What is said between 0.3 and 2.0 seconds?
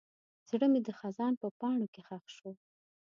زړه مې د خزان په پاڼو